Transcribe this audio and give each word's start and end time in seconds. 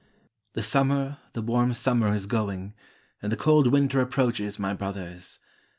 "The 0.53 0.63
summer, 0.63 1.19
the 1.33 1.43
warm 1.43 1.75
summer 1.75 2.11
is 2.11 2.25
going. 2.25 2.73
And 3.21 3.31
the 3.31 3.37
cold 3.37 3.67
winter 3.71 4.01
approaches, 4.01 4.57
my 4.57 4.73
brothers. 4.73 5.37